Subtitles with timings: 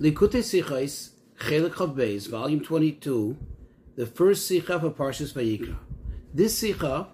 [0.00, 1.10] Likutei Sichos,
[1.40, 3.36] Chelik Chof Beis, volume 22,
[3.96, 5.76] the first Sicha for Parshas Vayikra.
[6.32, 7.08] This Sicha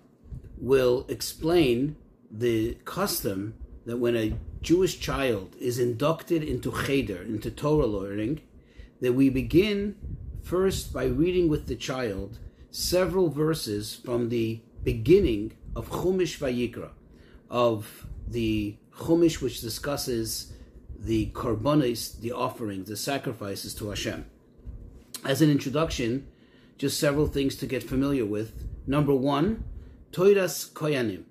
[0.59, 1.97] will explain
[2.31, 3.55] the custom
[3.87, 8.43] that when a Jewish child is inducted into Cheder, into Torah learning,
[9.01, 9.97] that we begin
[10.43, 12.39] first by reading with the child
[12.71, 16.91] several verses from the beginning of Chumash Vayikra,
[17.49, 20.53] of the Chumash which discusses
[21.05, 24.25] the korbanos, the offerings, the sacrifices to Hashem.
[25.25, 26.27] As an introduction,
[26.79, 28.65] just several things to get familiar with.
[28.87, 29.65] Number one,
[30.13, 31.25] Toiras Koyanim.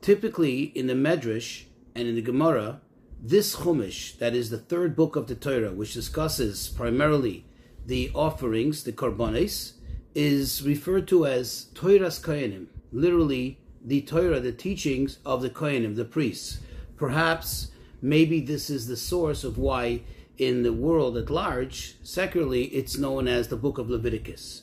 [0.00, 2.80] Typically in the Medrash and in the Gemara,
[3.20, 7.44] this Chumash, that is the third book of the Torah, which discusses primarily
[7.84, 9.72] the offerings, the korbanos,
[10.14, 16.04] is referred to as Toiras Koyanim, literally the Torah, the teachings of the Koyanim, the
[16.04, 16.58] priests.
[16.96, 20.02] Perhaps maybe this is the source of why
[20.36, 24.62] in the world at large, secularly, it's known as the book of Leviticus.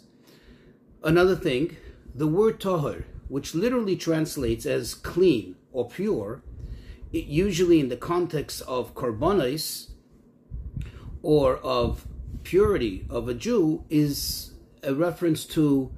[1.03, 1.75] Another thing,
[2.13, 6.41] the word tahor, which literally translates as clean or pure,
[7.11, 9.91] it usually in the context of korbanos
[11.21, 12.07] or of
[12.43, 14.51] purity of a Jew is
[14.83, 15.91] a reference to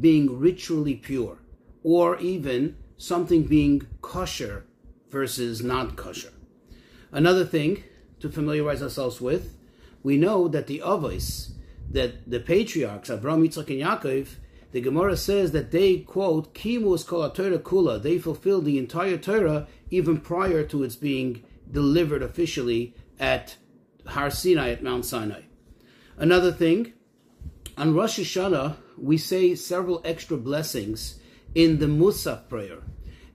[0.00, 1.38] being ritually pure
[1.82, 4.64] or even something being kosher
[5.10, 6.33] versus not kosher.
[7.14, 7.84] Another thing
[8.18, 9.56] to familiarize ourselves with,
[10.02, 11.52] we know that the Avos,
[11.88, 14.34] that the patriarchs, Abraham, Yitzchak, and Yaakov,
[14.72, 19.68] the Gemara says that they, quote, Kimus kol Torah kula, they fulfilled the entire Torah
[19.90, 23.58] even prior to its being delivered officially at
[24.06, 25.42] Har Sinai, at Mount Sinai.
[26.16, 26.94] Another thing,
[27.78, 31.20] on Rosh Hashanah, we say several extra blessings
[31.54, 32.78] in the Musaf prayer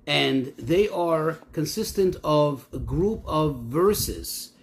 [0.09, 4.53] and they are consistent of a group of verses.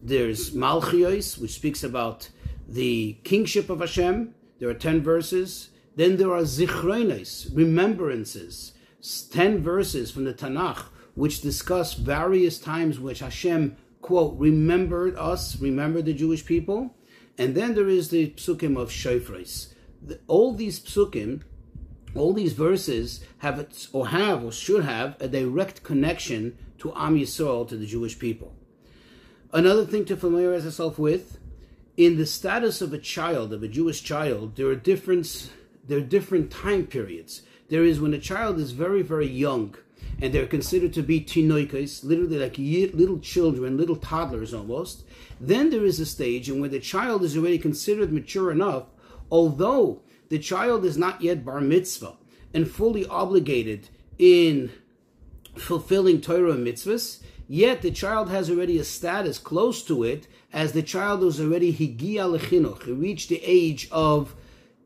[0.00, 2.28] There's Malchios, which speaks about
[2.68, 4.32] the kingship of Hashem.
[4.60, 5.70] There are 10 verses.
[5.96, 8.74] Then there are Zichrones, remembrances,
[9.32, 16.04] 10 verses from the Tanakh, which discuss various times which Hashem, quote, remembered us, remembered
[16.04, 16.94] the Jewish people.
[17.36, 19.74] And then there is the psukim of Shofres.
[20.28, 21.42] All these psukim
[22.16, 27.68] all these verses have or have or should have a direct connection to Am Yisrael,
[27.68, 28.54] to the Jewish people.
[29.52, 31.38] Another thing to familiarize yourself with,
[31.96, 35.50] in the status of a child, of a Jewish child, there are different
[35.86, 37.42] there are different time periods.
[37.68, 39.76] There is when a child is very, very young,
[40.20, 45.04] and they're considered to be tinoikos, literally like little children, little toddlers almost.
[45.40, 48.86] Then there is a stage in where the child is already considered mature enough,
[49.30, 52.14] although the child is not yet bar mitzvah
[52.52, 53.88] and fully obligated
[54.18, 54.70] in
[55.56, 60.72] fulfilling Torah and mitzvahs, yet the child has already a status close to it as
[60.72, 64.34] the child is already higia lechinuch, he reached the age of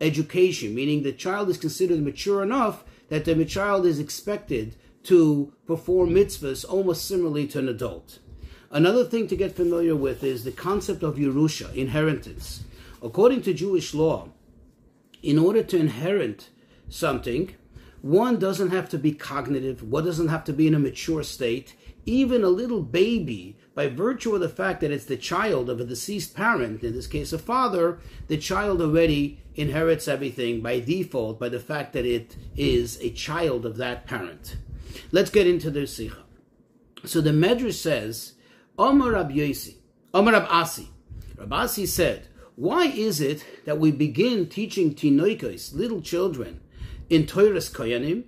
[0.00, 6.10] education, meaning the child is considered mature enough that the child is expected to perform
[6.10, 8.18] mitzvahs almost similarly to an adult.
[8.70, 12.62] Another thing to get familiar with is the concept of Yerusha, inheritance.
[13.02, 14.28] According to Jewish law,
[15.22, 16.50] in order to inherit
[16.88, 17.54] something,
[18.02, 21.74] one doesn't have to be cognitive, one doesn't have to be in a mature state.
[22.06, 25.84] Even a little baby, by virtue of the fact that it's the child of a
[25.84, 31.48] deceased parent, in this case a father, the child already inherits everything by default by
[31.48, 34.56] the fact that it is a child of that parent.
[35.12, 36.24] Let's get into the Sikha.
[37.04, 38.34] So the Medrash says,
[38.78, 39.76] Omar Rab Yosi,
[40.14, 40.88] Omar Rab Asi.
[41.36, 42.28] Rab Asi said,
[42.60, 46.60] why is it that we begin teaching tinoikos, little children,
[47.08, 48.24] in Toras Koyanim,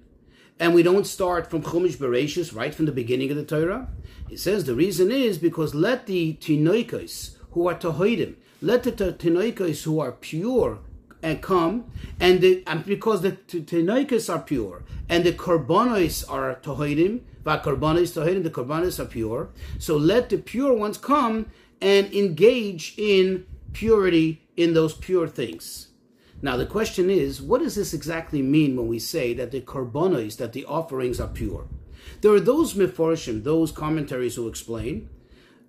[0.59, 3.89] and we don't start from Chumash Bereshis, right from the beginning of the Torah?
[4.31, 9.83] He says the reason is because let the tinoikos who are tohoidim, let the tinoikos
[9.83, 10.79] who are pure
[11.23, 11.85] and come,
[12.19, 18.45] and, the, and because the tinoikos are pure, and the korbanos are tohoidim, korbanos tohoidim,
[18.45, 21.51] the korbanos are pure, so let the pure ones come
[21.83, 25.89] and engage in purity in those pure things.
[26.41, 30.37] Now the question is, what does this exactly mean when we say that the korbanos,
[30.39, 31.67] that the offerings are pure?
[32.21, 35.09] There are those meforshim, those commentaries who explain,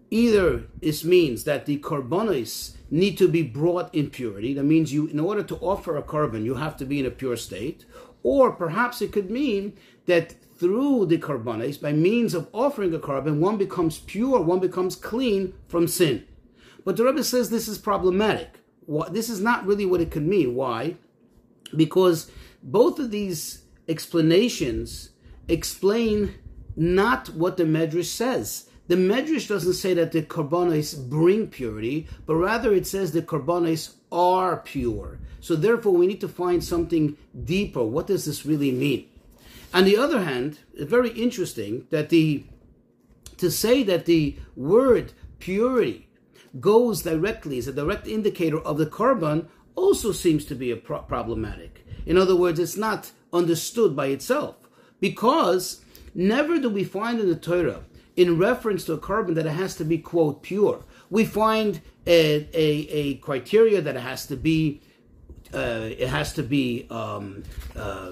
[0.09, 4.53] either this means that the korbanos need to be brought in purity.
[4.53, 7.11] That means you, in order to offer a korban, you have to be in a
[7.11, 7.85] pure state.
[8.21, 9.73] Or perhaps it could mean
[10.05, 14.95] that through the korbanos, by means of offering a korban, one becomes pure, one becomes
[14.95, 16.25] clean from sin.
[16.85, 18.59] But the Rebbe says this is problematic.
[19.11, 20.55] This is not really what it could mean.
[20.55, 20.97] Why?
[21.75, 22.29] Because
[22.61, 25.11] both of these explanations
[25.47, 26.35] explain
[26.75, 28.69] not what the Medrash says.
[28.87, 33.95] the Medrash doesn't say that the karbonis bring purity, but rather it says the karbonis
[34.11, 35.19] are pure.
[35.39, 37.83] So therefore, we need to find something deeper.
[37.83, 39.09] What does this really mean?
[39.73, 42.43] On the other hand, it's very interesting that the
[43.37, 46.07] to say that the word purity
[46.59, 51.01] goes directly as a direct indicator of the korban also seems to be a pro-
[51.01, 51.85] problematic.
[52.05, 54.55] In other words, it's not understood by itself
[54.99, 55.83] because
[56.13, 57.81] never do we find in the Torah
[58.15, 60.83] in reference to a korban that it has to be quote pure.
[61.09, 64.81] We find a, a, a criteria that it has to be
[65.53, 67.43] uh, it has to be um,
[67.75, 68.09] uh,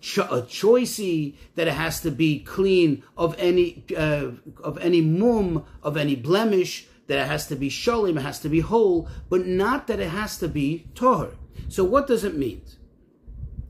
[0.00, 4.30] cho- choicey, that it has to be clean of any uh,
[4.62, 8.48] of any mum, of any blemish, that it has to be sholim, it has to
[8.48, 11.34] be whole, but not that it has to be tohar.
[11.68, 12.62] So what does it mean?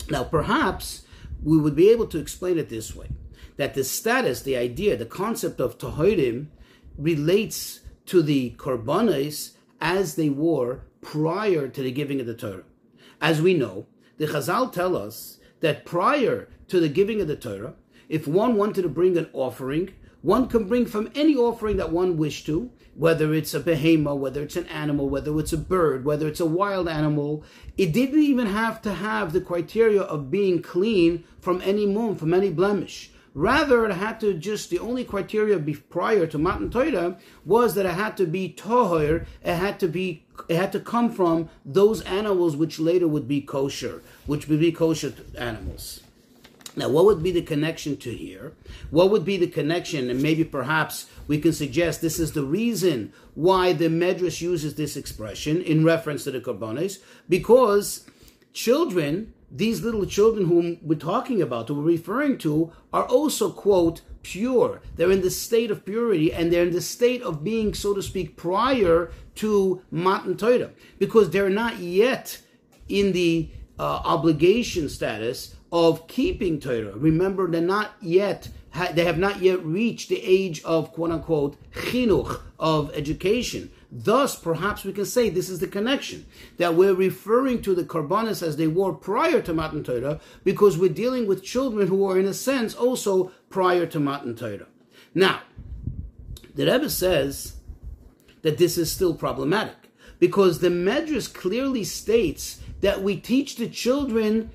[0.08, 1.06] Now, perhaps
[1.42, 3.08] we would be able to explain it this way:
[3.56, 6.46] that the status, the idea, the concept of tohirim
[6.96, 12.64] relates to the korbanos as they were prior to the giving of the Torah.
[13.20, 13.86] As we know,
[14.16, 17.74] the Chazal tell us that prior to the giving of the Torah,
[18.08, 19.92] if one wanted to bring an offering,
[20.22, 24.42] one can bring from any offering that one wished to, whether it's a behema, whether
[24.42, 27.44] it's an animal, whether it's a bird, whether it's a wild animal.
[27.76, 32.32] It didn't even have to have the criteria of being clean from any mum, from
[32.32, 33.10] any blemish.
[33.34, 35.58] Rather, it had to just, the only criteria
[35.90, 40.24] prior to Matan Torah was that it had to be tohir, it had to be,
[40.48, 44.72] it had to come from those animals which later would be kosher, which would be
[44.72, 46.00] kosher animals.
[46.76, 48.52] Now, what would be the connection to here?
[48.90, 50.10] What would be the connection?
[50.10, 54.96] And maybe perhaps we can suggest this is the reason why the Medrash uses this
[54.96, 58.06] expression in reference to the Korbanos, because
[58.52, 64.02] children these little children whom we're talking about, who we're referring to, are also, quote,
[64.22, 64.80] pure.
[64.96, 68.02] They're in the state of purity and they're in the state of being, so to
[68.02, 72.40] speak, prior to Matan Torah, because they're not yet
[72.88, 76.96] in the uh, obligation status of keeping Torah.
[76.96, 78.48] Remember, they're not yet,
[78.94, 83.70] they have not yet reached the age of quote unquote chinuch, of education.
[83.92, 86.24] Thus, perhaps we can say this is the connection
[86.56, 90.88] that we're referring to the karbanis as they were prior to Matan Torah because we're
[90.88, 94.68] dealing with children who are, in a sense, also prior to Matan Torah.
[95.14, 95.42] Now,
[96.54, 97.56] the Rebbe says
[98.40, 99.76] that this is still problematic
[100.18, 104.50] because the Medrash clearly states that we teach the children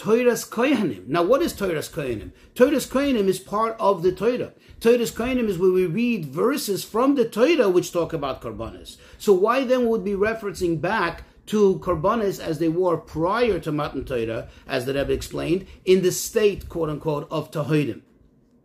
[0.00, 1.06] Toras Kohanim.
[1.08, 2.32] Now, what is Toras Kohanim?
[2.54, 4.54] Toras Kohanim is part of the Torah.
[4.80, 8.96] Toras Kohanim is where we read verses from the Torah which talk about Karbanis.
[9.18, 14.06] So why then would be referencing back to Karbanis as they were prior to Matan
[14.06, 18.00] Torah, as the Rebbe explained, in the state, quote unquote, of Tahoidim?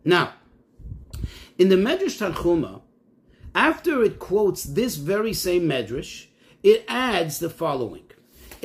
[0.06, 0.32] Now,
[1.58, 2.80] in the Medrash Tanchuma,
[3.54, 6.28] after it quotes this very same Medrash,
[6.62, 8.05] it adds the following.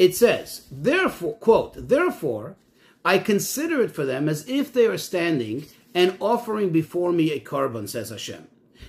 [0.01, 2.55] It says, therefore, quote, therefore,
[3.05, 7.39] I consider it for them as if they are standing and offering before me a
[7.39, 8.47] korban, says Hashem.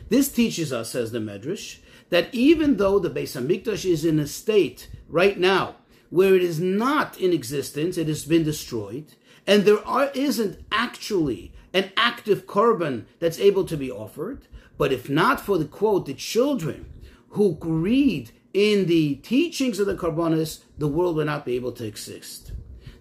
[0.09, 4.27] This teaches us, says the Medrash, that even though the Beis Hamikdash is in a
[4.27, 5.77] state right now
[6.09, 9.13] where it is not in existence, it has been destroyed,
[9.47, 14.49] and there are, isn't actually an active korban that's able to be offered,
[14.79, 16.91] but if not for the quote, the children
[17.33, 21.87] who read in the teachings of the Karbonis, the world will not be able to
[21.87, 22.53] exist.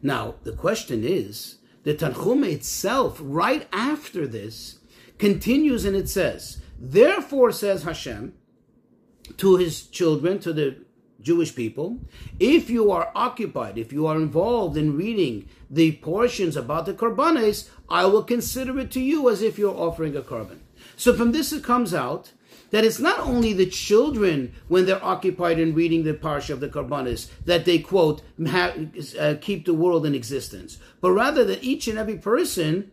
[0.02, 4.80] Now, the question is, the Tanchuma itself, right after this,
[5.18, 8.34] continues and it says, Therefore, says Hashem
[9.38, 10.78] to his children, to the
[11.22, 12.00] Jewish people,
[12.40, 17.70] if you are occupied, if you are involved in reading the portions about the Karbanes,
[17.88, 20.60] I will consider it to you as if you're offering a korban.
[20.96, 22.32] So from this it comes out
[22.72, 26.70] that it's not only the children when they're occupied in reading the parsha of the
[26.70, 31.98] Karbanis that they quote uh, keep the world in existence, but rather that each and
[31.98, 32.92] every person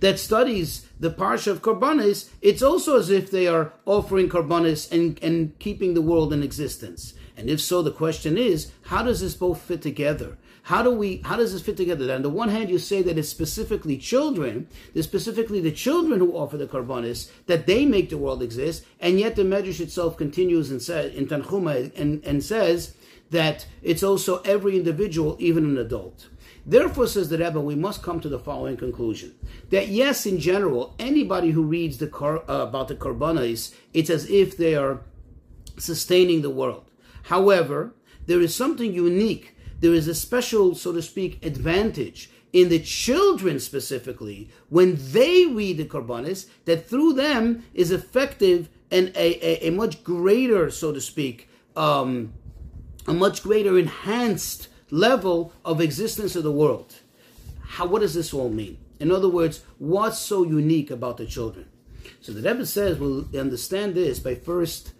[0.00, 5.18] that studies the parsha of Karbanis, it's also as if they are offering Karbanis and,
[5.22, 7.14] and keeping the world in existence.
[7.36, 10.36] And if so, the question is, how does this both fit together?
[10.68, 11.22] How do we?
[11.24, 12.12] How does this fit together?
[12.12, 14.68] On the one hand, you say that it's specifically children,
[15.00, 19.34] specifically the children who offer the karbanis, that they make the world exist, and yet
[19.34, 22.94] the Medrash itself continues and says in Tanchuma and, and says
[23.30, 26.28] that it's also every individual, even an adult.
[26.66, 29.36] Therefore, says the Rebbe, we must come to the following conclusion:
[29.70, 34.58] that yes, in general, anybody who reads the uh, about the karbanis, it's as if
[34.58, 35.00] they are
[35.78, 36.84] sustaining the world.
[37.22, 37.94] However,
[38.26, 43.60] there is something unique there is a special, so to speak, advantage in the children
[43.60, 49.70] specifically, when they read the Korbanis, that through them is effective and a, a, a
[49.70, 52.32] much greater, so to speak, um,
[53.06, 56.94] a much greater enhanced level of existence of the world.
[57.60, 58.78] How, what does this all mean?
[58.98, 61.68] In other words, what's so unique about the children?
[62.20, 64.92] So the Rebbe says we'll understand this by first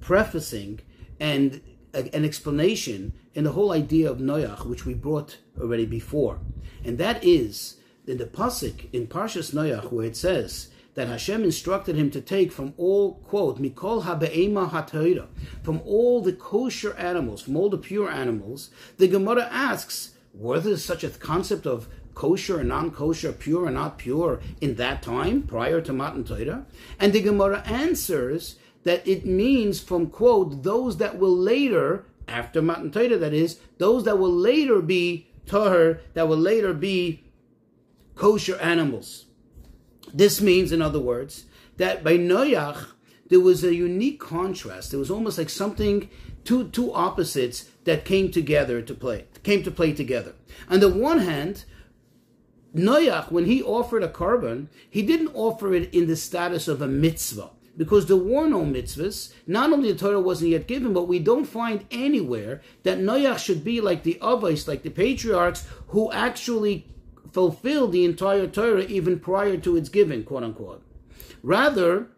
[0.00, 0.80] prefacing
[1.18, 1.60] and
[1.92, 6.38] an explanation in the whole idea of Noach, which we brought already before.
[6.84, 11.96] And that is in the Pasuk in Parshas Noach, where it says that Hashem instructed
[11.96, 15.28] him to take from all, quote, Mikol habe'ema ha'toira,
[15.62, 20.76] from all the kosher animals, from all the pure animals, the Gemara asks, were there
[20.76, 25.80] such a concept of kosher and non-kosher, pure and not pure in that time, prior
[25.80, 26.66] to Matan Torah?
[26.98, 32.90] And the Gemara answers that it means from, quote, those that will later, after Matan
[32.90, 37.24] Torah that is, those that will later be tahar, that will later be
[38.14, 39.26] kosher animals.
[40.12, 41.44] This means, in other words,
[41.76, 42.86] that by Noach,
[43.28, 44.92] there was a unique contrast.
[44.92, 46.08] It was almost like something,
[46.44, 50.34] two, two opposites that came together to play, came to play together.
[50.68, 51.64] On the one hand,
[52.74, 56.88] Noach, when he offered a korban, he didn't offer it in the status of a
[56.88, 59.32] mitzvah because there were no mitzvahs.
[59.46, 63.64] Not only the Torah wasn't yet given, but we don't find anywhere that Noach should
[63.64, 66.86] be like the Avos, like the patriarchs, who actually
[67.32, 70.82] fulfilled the entire Torah even prior to its giving, quote unquote.
[71.42, 72.08] Rather,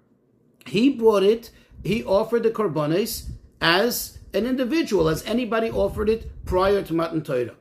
[0.66, 1.50] he brought it,
[1.84, 3.28] he offered the Korbanes
[3.60, 7.54] as an individual, as anybody offered it prior to Matan Torah.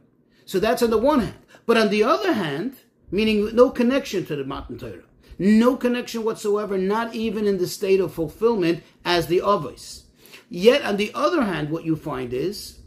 [0.46, 1.38] So that's on the one hand.
[1.67, 2.77] But on the other hand,
[3.12, 5.03] meaning no connection to the Matan Torah,
[5.42, 10.04] no connection whatsoever, not even in the state of fulfillment as the Avos.
[10.50, 12.80] Yet, on the other hand, what you find is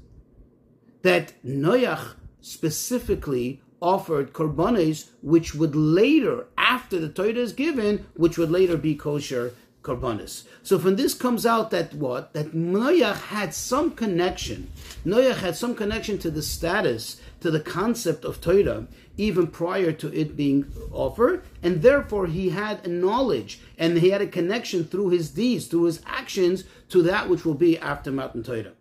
[1.02, 8.52] that Noach specifically offered korbanes, which would later, after the Torah is given, which would
[8.52, 9.52] later be kosher
[9.84, 10.44] korbanes.
[10.62, 12.32] So from this comes out that what?
[12.32, 14.72] That Noach had some connection.
[15.04, 18.86] Noach had some connection to the status, to the concept of Torah,
[19.16, 24.22] even prior to it being offered, and therefore he had a knowledge and he had
[24.22, 28.42] a connection through his deeds, through his actions, to that which will be after Matan
[28.42, 28.72] Torah.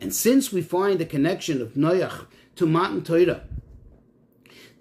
[0.00, 3.42] And since we find the connection of Noach to Matan Torah,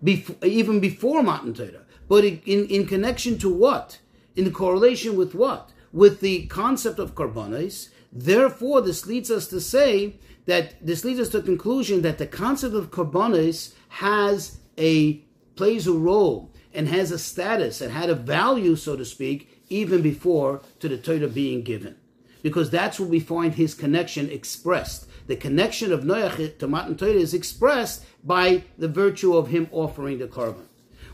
[0.03, 3.99] before, even before Matan Torah, but in, in connection to what?
[4.35, 5.71] In correlation with what?
[5.91, 7.89] With the concept of Karbanis.
[8.11, 12.27] Therefore, this leads us to say that this leads us to the conclusion that the
[12.27, 15.23] concept of Karbanis has a
[15.55, 20.01] plays a role and has a status and had a value, so to speak, even
[20.01, 21.95] before to the Torah being given.
[22.41, 25.07] Because that's where we find his connection expressed.
[25.27, 30.17] The connection of Noach to Matan Torah is expressed by the virtue of him offering
[30.17, 30.65] the korban.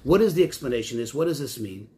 [0.03, 0.99] What is the explanation?
[0.99, 1.89] Is what does this mean?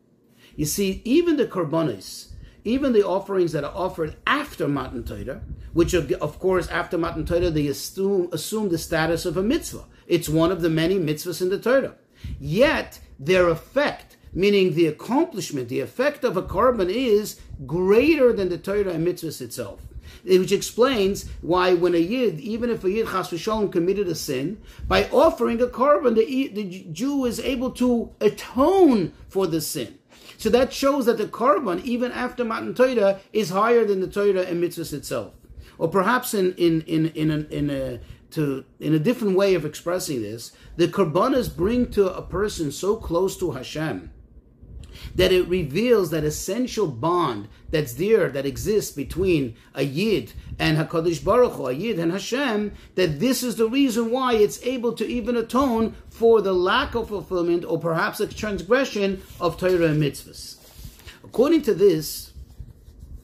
[0.61, 5.41] You see, even the korbanos, even the offerings that are offered after Matan Torah,
[5.73, 9.85] which are, of course after Matan Torah they assume assume the status of a mitzvah.
[10.05, 11.95] It's one of the many mitzvahs in the Torah.
[12.39, 18.59] Yet their effect, meaning the accomplishment, the effect of a korban is greater than the
[18.59, 19.79] Torah and mitzvahs itself
[20.23, 24.61] which explains why when a yid, even if a yid chas v'shalom committed a sin,
[24.87, 29.97] by offering a korban, the, the Jew is able to atone for the sin.
[30.41, 34.41] So that shows that the korban, even after Matan Torah, is higher than the Torah
[34.41, 35.35] and mitzvahs itself.
[35.77, 37.99] Or perhaps in in in in a, in a
[38.31, 42.95] to in a different way of expressing this, the korbanas bring to a person so
[42.95, 44.09] close to Hashem
[45.15, 51.23] that it reveals that essential bond that's there, that exists between a Yid and HaKadosh
[51.23, 55.07] Baruch Hu, a Yid and Hashem, that this is the reason why it's able to
[55.07, 60.57] even atone for the lack of fulfillment or perhaps a transgression of Torah and mitzvahs.
[61.23, 62.33] According to this,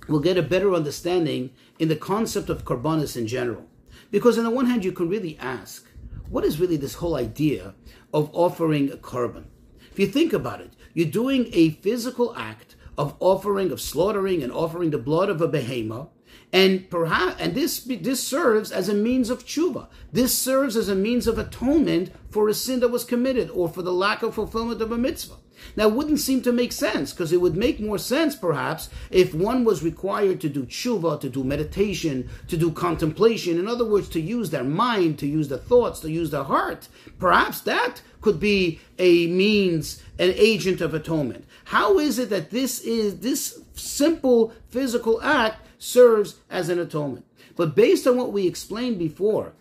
[0.07, 3.65] we'll get a better understanding in the concept of karbanis in general.
[4.11, 5.85] Because on the one hand, you can really ask,
[6.29, 7.73] what is really this whole idea
[8.13, 9.45] of offering a korban?
[9.91, 14.51] If you think about it, you're doing a physical act of offering, of slaughtering and
[14.51, 16.07] offering the blood of a behemoth,
[16.51, 19.89] and perhaps and this this serves as a means of tshuva.
[20.11, 23.83] This serves as a means of atonement for a sin that was committed or for
[23.83, 25.35] the lack of fulfillment of a mitzvah.
[25.75, 29.33] Now, it wouldn't seem to make sense because it would make more sense, perhaps, if
[29.33, 33.59] one was required to do tshuva, to do meditation, to do contemplation.
[33.59, 36.87] In other words, to use their mind, to use their thoughts, to use their heart.
[37.19, 41.45] Perhaps that could be a means, an agent of atonement.
[41.65, 47.25] How is it that this is this simple physical act serves as an atonement?
[47.55, 49.53] But based on what we explained before,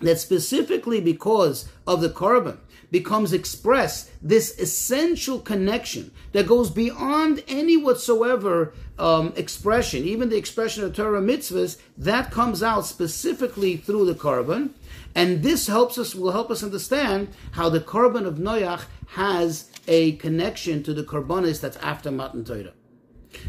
[0.00, 2.58] that specifically because of the korban
[2.98, 10.82] becomes expressed this essential connection that goes beyond any whatsoever um, expression, even the expression
[10.82, 14.70] of Torah mitzvahs, that comes out specifically through the korban.
[15.14, 18.84] and this helps us will help us understand how the korban of Noach
[19.20, 22.72] has a connection to the korbanis that's after Matan Torah.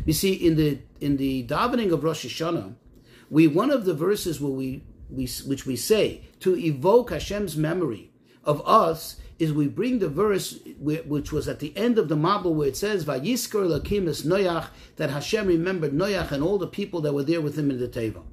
[0.06, 2.74] You see, in the in the davening of Rosh Hashanah,
[3.30, 6.06] we one of the verses where we, we which we say
[6.42, 8.12] to evoke Hashem's memory
[8.44, 12.56] of us is we bring the verse which was at the end of the Mabul
[12.56, 17.02] where it says Vayizkor Elokim es Noach that Hashem remembered Noach and all the people
[17.02, 18.24] that were there with him in the Teva.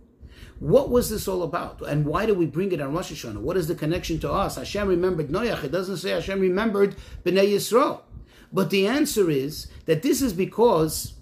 [0.61, 1.82] What was this all about?
[1.82, 3.40] And why do we bring it on Rosh Hashanah?
[3.40, 4.56] What is the connection to us?
[4.56, 5.64] Hashem remembered Noach.
[5.64, 8.00] It doesn't say Hashem remembered Bnei Yisrael.
[8.52, 11.14] But the answer is that this is because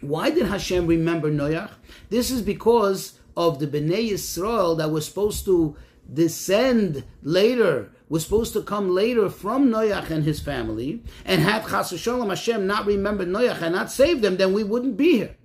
[0.00, 1.70] why did Hashem remember Noach?
[2.10, 5.76] This is because of the Bnei Yisrael that was supposed to
[6.12, 11.98] descend later, was supposed to come later from Noach and his family, and had Chas
[11.98, 15.36] Shalom Hashem not remembered Noach and not saved them, then we wouldn't be here.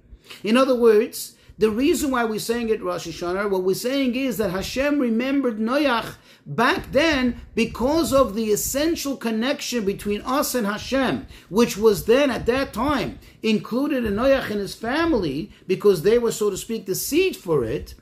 [0.44, 4.38] In other words, the reason why we're saying it Rosh Hashanah, what we're saying is
[4.38, 11.28] that Hashem remembered Noach back then because of the essential connection between us and Hashem,
[11.50, 16.32] which was then at that time included in Noach and his family because they were,
[16.32, 17.94] so to speak, the seed for it.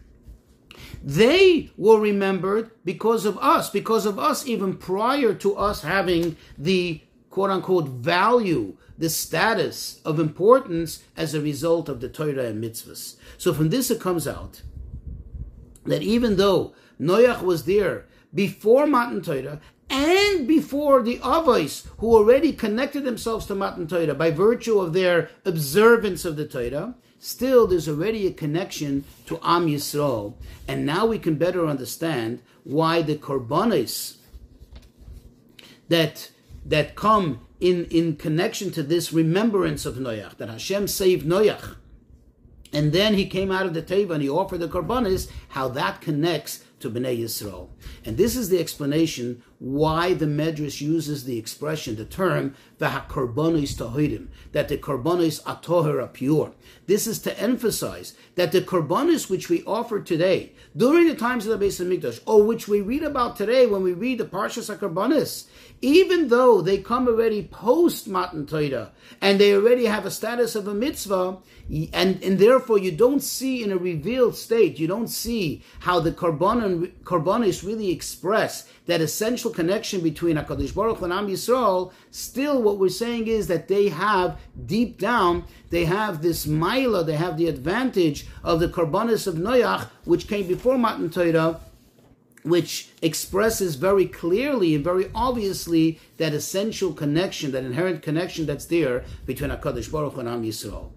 [1.03, 7.01] They were remembered because of us, because of us even prior to us having the
[7.29, 13.15] quote unquote value the status of importance as a result of the Torah and mitzvahs.
[13.38, 14.62] So from this it comes out
[15.86, 22.53] that even though Noach was there before Matan Torah and before the Avos, who already
[22.53, 27.88] connected themselves to Matan Torah by virtue of their observance of the Torah, still there's
[27.88, 30.33] already a connection to Am Yisrael.
[30.67, 34.17] And now we can better understand why the Korbanis
[35.89, 36.31] that,
[36.65, 41.75] that come in, in connection to this remembrance of Noach, that Hashem saved Noach,
[42.71, 46.01] and then he came out of the Teva and he offered the Karbanis, how that
[46.01, 47.69] connects to Bnei Yisrael.
[48.06, 54.27] And this is the explanation why the Medrash uses the expression, the term, V'hakarbonis tahirim,
[54.54, 56.54] that the karbonis atoher are pure.
[56.88, 61.60] This is to emphasize that the karbonis which we offer today, during the times of
[61.60, 65.47] the Beis Hamikdash, or which we read about today when we read the Parshas HaKarbonis,
[65.82, 70.67] even though they come already post Matan Torah and they already have a status of
[70.67, 71.38] a mitzvah,
[71.93, 76.12] and, and therefore you don't see in a revealed state, you don't see how the
[77.03, 82.89] Karbonis really express that essential connection between HaKadosh Baruch and Am Yisrael, still what we're
[82.89, 88.27] saying is that they have, deep down, they have this Maila, they have the advantage
[88.43, 91.60] of the Karbonis of Noach, which came before Matan Torah,
[92.43, 99.03] which expresses very clearly and very obviously that essential connection, that inherent connection that's there
[99.25, 100.91] between HaKadosh Baruch and Am Yisrael.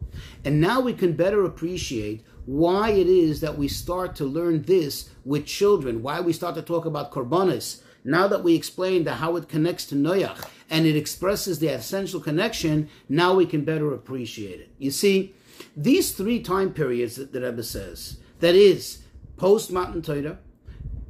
[0.45, 5.11] And now we can better appreciate why it is that we start to learn this
[5.25, 7.83] with children, why we start to talk about korbanis.
[8.05, 12.89] Now that we explained how it connects to Noach and it expresses the essential connection,
[13.09, 14.71] now we can better appreciate it.
[14.79, 15.35] You see,
[15.77, 19.03] these three time periods that the Rebbe says, that is,
[19.37, 20.39] post Matan Torah,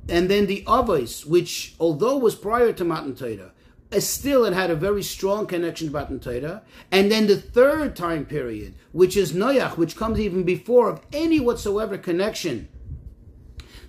[0.08, 3.52] and then the Avos, which although was prior to Matan Torah,
[3.92, 6.62] Uh, still it had a very strong connection to Matan Torah.
[6.90, 11.40] And then the third time period, which is Noach, which comes even before of any
[11.40, 12.68] whatsoever connection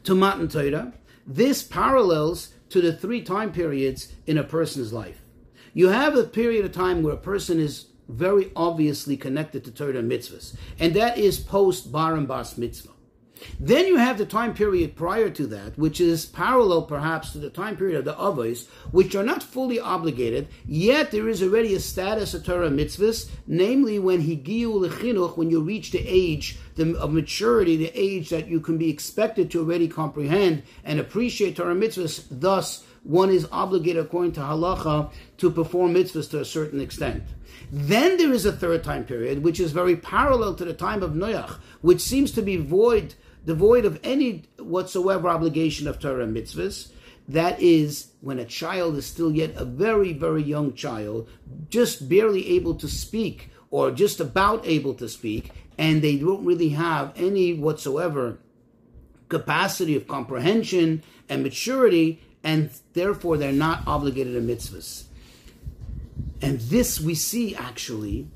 [0.03, 0.93] to Matan Torah,
[1.25, 5.21] this parallels to the three time periods in a person's life.
[5.73, 10.03] You have a period of time where a person is very obviously connected to Torah
[10.03, 12.92] mitzvahs, and that is post Bar and Bas mitzvah.
[13.59, 17.49] Then you have the time period prior to that, which is parallel perhaps to the
[17.49, 21.79] time period of the Avos, which are not fully obligated, yet there is already a
[21.79, 27.91] status of Torah mitzvahs, namely when higiu when you reach the age of maturity, the
[27.93, 33.29] age that you can be expected to already comprehend and appreciate Torah mitzvahs, thus one
[33.29, 37.23] is obligated according to halacha to perform mitzvahs to a certain extent.
[37.71, 41.11] Then there is a third time period, which is very parallel to the time of
[41.11, 46.91] Noach, which seems to be void devoid of any whatsoever obligation of Torah and mitzvahs.
[47.27, 51.29] That is when a child is still yet a very, very young child,
[51.69, 56.69] just barely able to speak or just about able to speak, and they don't really
[56.69, 58.37] have any whatsoever
[59.29, 65.05] capacity of comprehension and maturity, and therefore they're not obligated to mitzvahs.
[66.41, 68.27] And this we see actually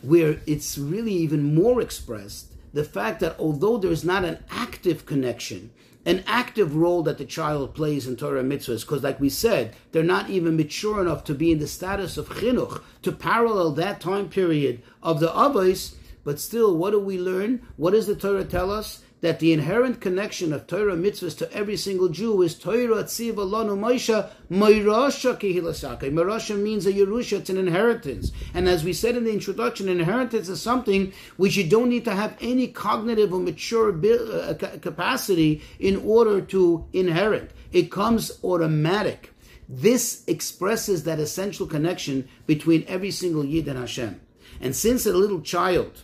[0.00, 5.70] where it's really even more expressed the fact that although there's not an active connection,
[6.04, 10.02] an active role that the child plays in Torah mitzvahs, because like we said, they're
[10.02, 14.28] not even mature enough to be in the status of chinuch to parallel that time
[14.28, 15.94] period of the avos.
[16.24, 17.66] But still, what do we learn?
[17.76, 19.02] What does the Torah tell us?
[19.22, 23.78] That the inherent connection of Torah mitzvahs to every single Jew is Torah tziva lanu
[23.78, 26.12] Moshe Moirasha kehillas Yaakov.
[26.12, 28.32] Moirasha means a Yerusha, it's an inheritance.
[28.52, 32.14] And as we said in the introduction, inheritance is something which you don't need to
[32.14, 37.52] have any cognitive or mature uh, capacity in order to inherit.
[37.70, 39.32] It comes automatic.
[39.68, 44.20] This expresses that essential connection between every single Yid and Hashem.
[44.60, 46.02] And since a little child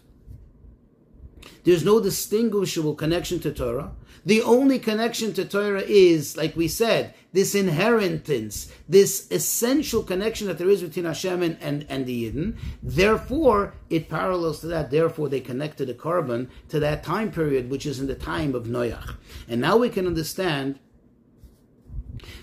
[1.64, 3.92] there's no distinguishable connection to Torah.
[4.24, 10.58] The only connection to Torah is, like we said, this inheritance, this essential connection that
[10.58, 12.56] there is between Hashem and, and, and the Yidden.
[12.82, 14.90] Therefore, it parallels to that.
[14.90, 18.54] Therefore, they connect to the korban to that time period, which is in the time
[18.54, 19.14] of Noach.
[19.48, 20.78] And now we can understand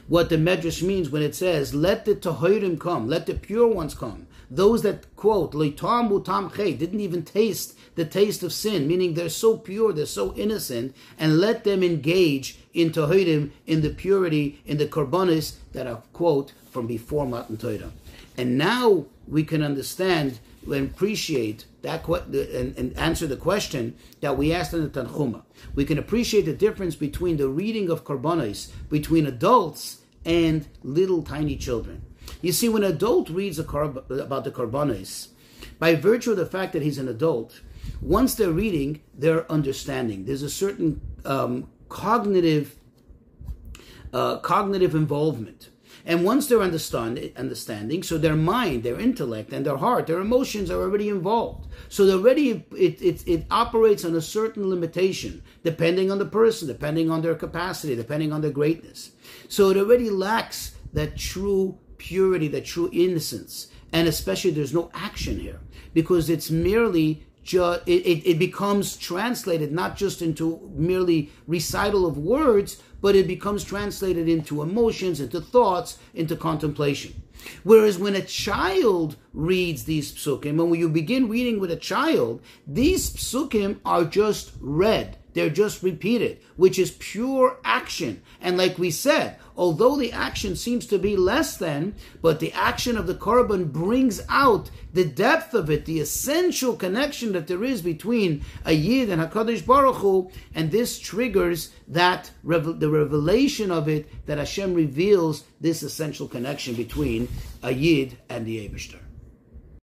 [0.07, 3.93] what the Medrash means when it says, let the Tahirim come, let the pure ones
[3.93, 4.27] come.
[4.49, 10.05] Those that quote, didn't even taste the taste of sin, meaning they're so pure, they're
[10.05, 15.87] so innocent, and let them engage in Tahirim, in the purity, in the korbanis that
[15.87, 17.91] are, quote, from before Matan Torah.
[18.37, 20.39] And now we can understand
[20.73, 25.43] and appreciate that and, and, answer the question that we asked in the Tanchuma.
[25.75, 31.55] We can appreciate the difference between the reading of korbanos between adults and little tiny
[31.55, 32.01] children.
[32.41, 35.27] You see, when an adult reads about the korbanos,
[35.77, 37.61] by virtue of the fact that he's an adult,
[38.01, 40.25] once they're reading, they're understanding.
[40.25, 42.75] There's a certain um, cognitive
[44.13, 45.69] uh, cognitive involvement.
[46.05, 50.69] And once they're understand, understanding, so their mind, their intellect, and their heart, their emotions
[50.69, 51.67] are already involved.
[51.89, 57.09] So already it, it, it operates on a certain limitation, depending on the person, depending
[57.09, 59.11] on their capacity, depending on their greatness.
[59.49, 63.67] So it already lacks that true purity, that true innocence.
[63.91, 65.59] And especially there's no action here
[65.93, 72.17] because it's merely ju- it, it, it becomes translated not just into merely recital of
[72.17, 77.21] words, but it becomes translated into emotions, into thoughts, into contemplation.
[77.63, 82.41] Whereas when a child reads these psukim, and when you begin reading with a child,
[82.65, 85.17] these psukim are just read.
[85.35, 88.21] They're just repeated, which is pure action.
[88.39, 92.97] And like we said, although the action seems to be less than, but the action
[92.97, 97.81] of the korban brings out the depth of it, the essential connection that there is
[97.81, 104.07] between a Yid and HaKadosh Baruch Hu, and this triggers that, the revelation of it,
[104.27, 107.27] that Hashem reveals this essential connection between
[107.61, 109.04] a Yid and the Abishter.